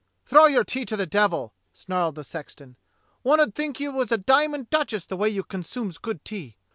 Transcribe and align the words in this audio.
"Throw 0.25 0.47
your 0.47 0.63
tea 0.63 0.83
to 0.85 0.97
the 0.97 1.05
devil," 1.05 1.53
snarled 1.73 2.15
the 2.15 2.23
sexton. 2.23 2.75
"One 3.21 3.39
'ud 3.39 3.53
think 3.53 3.79
you 3.79 3.91
was 3.91 4.11
a 4.11 4.17
diamond 4.17 4.71
duchess 4.71 5.05
the 5.05 5.15
way 5.15 5.29
you 5.29 5.43
consumes 5.43 5.99
good 5.99 6.25
tea. 6.25 6.57